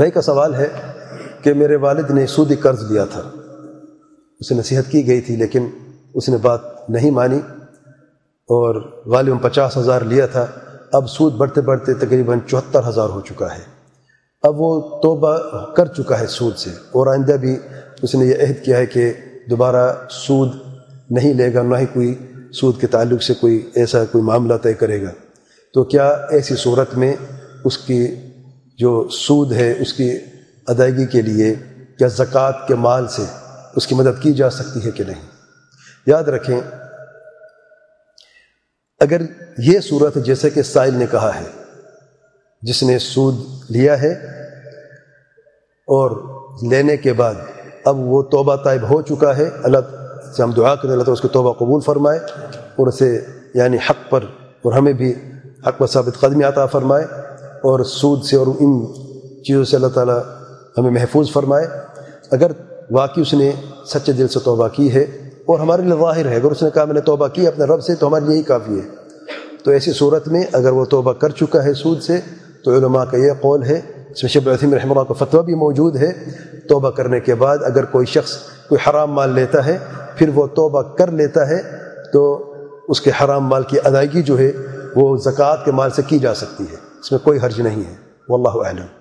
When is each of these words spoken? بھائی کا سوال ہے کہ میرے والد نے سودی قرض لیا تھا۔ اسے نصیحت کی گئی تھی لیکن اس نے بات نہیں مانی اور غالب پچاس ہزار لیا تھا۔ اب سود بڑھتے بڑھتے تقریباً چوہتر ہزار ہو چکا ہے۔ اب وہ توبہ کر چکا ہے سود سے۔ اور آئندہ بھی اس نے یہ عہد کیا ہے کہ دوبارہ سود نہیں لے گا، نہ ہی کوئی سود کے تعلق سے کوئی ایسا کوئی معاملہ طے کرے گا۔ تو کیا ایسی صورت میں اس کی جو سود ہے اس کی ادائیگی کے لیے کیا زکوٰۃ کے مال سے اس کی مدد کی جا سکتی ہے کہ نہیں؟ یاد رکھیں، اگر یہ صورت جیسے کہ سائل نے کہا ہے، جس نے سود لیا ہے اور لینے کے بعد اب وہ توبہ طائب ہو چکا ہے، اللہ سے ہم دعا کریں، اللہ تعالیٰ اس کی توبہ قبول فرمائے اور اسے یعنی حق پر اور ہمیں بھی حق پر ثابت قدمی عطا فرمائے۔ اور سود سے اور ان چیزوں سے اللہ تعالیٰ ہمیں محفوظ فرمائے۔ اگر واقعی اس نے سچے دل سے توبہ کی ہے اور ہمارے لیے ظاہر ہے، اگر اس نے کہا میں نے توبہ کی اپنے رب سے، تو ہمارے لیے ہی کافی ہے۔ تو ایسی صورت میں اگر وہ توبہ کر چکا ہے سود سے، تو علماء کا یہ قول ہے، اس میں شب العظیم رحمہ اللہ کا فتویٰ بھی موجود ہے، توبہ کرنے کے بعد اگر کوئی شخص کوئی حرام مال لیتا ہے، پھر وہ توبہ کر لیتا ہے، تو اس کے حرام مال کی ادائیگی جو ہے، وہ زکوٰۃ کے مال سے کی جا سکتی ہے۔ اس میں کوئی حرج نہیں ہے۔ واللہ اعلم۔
بھائی 0.00 0.10
کا 0.10 0.22
سوال 0.22 0.54
ہے 0.54 0.68
کہ 1.42 1.54
میرے 1.54 1.76
والد 1.76 2.10
نے 2.10 2.26
سودی 2.26 2.54
قرض 2.54 2.90
لیا 2.90 3.04
تھا۔ 3.04 3.30
اسے 4.40 4.54
نصیحت 4.54 4.90
کی 4.90 5.06
گئی 5.06 5.20
تھی 5.20 5.36
لیکن 5.36 5.68
اس 6.14 6.28
نے 6.28 6.36
بات 6.36 6.90
نہیں 6.90 7.10
مانی 7.10 7.40
اور 8.48 9.02
غالب 9.06 9.42
پچاس 9.42 9.76
ہزار 9.76 10.00
لیا 10.00 10.26
تھا۔ 10.26 10.46
اب 10.92 11.10
سود 11.10 11.34
بڑھتے 11.34 11.60
بڑھتے 11.60 11.94
تقریباً 11.94 12.38
چوہتر 12.46 12.88
ہزار 12.88 13.08
ہو 13.08 13.20
چکا 13.20 13.54
ہے۔ 13.54 13.60
اب 14.42 14.60
وہ 14.60 15.00
توبہ 15.02 15.38
کر 15.74 15.86
چکا 15.86 16.20
ہے 16.20 16.26
سود 16.26 16.56
سے۔ 16.56 16.70
اور 16.70 17.06
آئندہ 17.06 17.32
بھی 17.32 17.56
اس 18.02 18.14
نے 18.14 18.26
یہ 18.26 18.34
عہد 18.34 18.64
کیا 18.64 18.78
ہے 18.78 18.86
کہ 18.86 19.12
دوبارہ 19.50 19.94
سود 20.10 20.48
نہیں 21.10 21.34
لے 21.34 21.54
گا، 21.54 21.62
نہ 21.62 21.76
ہی 21.76 21.86
کوئی 21.86 22.14
سود 22.52 22.80
کے 22.80 22.86
تعلق 22.86 23.22
سے 23.22 23.34
کوئی 23.34 23.70
ایسا 23.74 24.04
کوئی 24.04 24.24
معاملہ 24.24 24.54
طے 24.62 24.74
کرے 24.74 25.02
گا۔ 25.02 25.10
تو 25.74 25.84
کیا 25.84 26.08
ایسی 26.08 26.56
صورت 26.56 26.94
میں 26.94 27.16
اس 27.64 27.78
کی 27.78 28.14
جو 28.80 29.08
سود 29.10 29.52
ہے 29.52 29.72
اس 29.78 29.92
کی 29.92 30.10
ادائیگی 30.68 31.06
کے 31.06 31.22
لیے 31.22 31.54
کیا 31.98 32.08
زکوٰۃ 32.08 32.66
کے 32.68 32.74
مال 32.74 33.08
سے 33.08 33.22
اس 33.76 33.86
کی 33.86 33.94
مدد 33.94 34.22
کی 34.22 34.32
جا 34.32 34.50
سکتی 34.50 34.84
ہے 34.86 34.90
کہ 34.90 35.04
نہیں؟ 35.04 35.22
یاد 36.06 36.28
رکھیں، 36.28 36.60
اگر 39.00 39.22
یہ 39.58 39.80
صورت 39.80 40.14
جیسے 40.24 40.50
کہ 40.50 40.62
سائل 40.62 40.94
نے 40.94 41.06
کہا 41.10 41.34
ہے، 41.34 41.44
جس 42.62 42.82
نے 42.82 42.98
سود 42.98 43.34
لیا 43.70 44.00
ہے 44.02 44.12
اور 45.88 46.10
لینے 46.70 46.96
کے 46.96 47.12
بعد 47.12 47.34
اب 47.84 47.98
وہ 47.98 48.22
توبہ 48.22 48.56
طائب 48.56 48.88
ہو 48.88 49.00
چکا 49.02 49.36
ہے، 49.36 49.48
اللہ 49.62 49.78
سے 50.36 50.42
ہم 50.42 50.52
دعا 50.52 50.74
کریں، 50.74 50.92
اللہ 50.92 51.04
تعالیٰ 51.04 51.12
اس 51.12 51.20
کی 51.20 51.28
توبہ 51.32 51.52
قبول 51.58 51.80
فرمائے 51.80 52.18
اور 52.76 52.86
اسے 52.86 53.08
یعنی 53.54 53.76
حق 53.90 54.10
پر 54.10 54.24
اور 54.62 54.72
ہمیں 54.72 54.92
بھی 54.92 55.12
حق 55.66 55.78
پر 55.78 55.86
ثابت 55.86 56.20
قدمی 56.20 56.44
عطا 56.44 56.66
فرمائے۔ 56.66 57.04
اور 57.62 57.84
سود 57.84 58.24
سے 58.24 58.36
اور 58.36 58.46
ان 58.46 58.86
چیزوں 59.42 59.64
سے 59.64 59.76
اللہ 59.76 59.88
تعالیٰ 59.88 60.18
ہمیں 60.78 60.90
محفوظ 60.90 61.32
فرمائے۔ 61.32 61.66
اگر 62.30 62.52
واقعی 62.90 63.22
اس 63.22 63.34
نے 63.34 63.52
سچے 63.86 64.12
دل 64.12 64.28
سے 64.28 64.38
توبہ 64.44 64.68
کی 64.68 64.94
ہے 64.94 65.02
اور 65.46 65.58
ہمارے 65.58 65.82
لیے 65.82 65.94
ظاہر 65.94 66.26
ہے، 66.26 66.36
اگر 66.36 66.50
اس 66.50 66.62
نے 66.62 66.70
کہا 66.74 66.84
میں 66.84 66.94
نے 66.94 67.00
توبہ 67.00 67.28
کی 67.28 67.46
اپنے 67.46 67.64
رب 67.64 67.82
سے، 67.82 67.94
تو 67.94 68.06
ہمارے 68.06 68.24
لیے 68.24 68.36
ہی 68.36 68.42
کافی 68.42 68.80
ہے۔ 68.80 68.88
تو 69.64 69.70
ایسی 69.70 69.92
صورت 69.92 70.28
میں 70.28 70.44
اگر 70.52 70.72
وہ 70.72 70.84
توبہ 70.84 71.12
کر 71.12 71.28
چکا 71.28 71.64
ہے 71.64 71.74
سود 71.74 72.02
سے، 72.02 72.20
تو 72.64 72.70
علماء 72.70 73.04
کا 73.04 73.16
یہ 73.16 73.32
قول 73.40 73.62
ہے، 73.62 73.80
اس 74.10 74.22
میں 74.22 74.28
شب 74.28 74.46
العظیم 74.46 74.74
رحمہ 74.74 74.90
اللہ 74.90 75.12
کا 75.12 75.24
فتویٰ 75.24 75.44
بھی 75.44 75.54
موجود 75.54 75.96
ہے، 75.96 76.12
توبہ 76.68 76.90
کرنے 76.90 77.20
کے 77.20 77.34
بعد 77.34 77.58
اگر 77.64 77.84
کوئی 77.84 78.06
شخص 78.06 78.36
کوئی 78.68 78.90
حرام 78.90 79.12
مال 79.12 79.30
لیتا 79.30 79.66
ہے، 79.66 79.78
پھر 80.16 80.28
وہ 80.34 80.46
توبہ 80.46 80.82
کر 80.82 81.10
لیتا 81.10 81.48
ہے، 81.48 81.62
تو 82.12 82.52
اس 82.88 83.00
کے 83.00 83.10
حرام 83.20 83.44
مال 83.44 83.62
کی 83.62 83.78
ادائیگی 83.84 84.22
جو 84.22 84.38
ہے، 84.38 84.52
وہ 84.96 85.16
زکوٰۃ 85.16 85.64
کے 85.64 85.72
مال 85.72 85.90
سے 85.90 86.02
کی 86.06 86.18
جا 86.18 86.34
سکتی 86.34 86.64
ہے۔ 86.64 86.79
اس 87.00 87.12
میں 87.12 87.20
کوئی 87.24 87.38
حرج 87.38 87.60
نہیں 87.60 87.84
ہے۔ 87.84 87.96
واللہ 88.28 88.68
اعلم۔ 88.68 88.99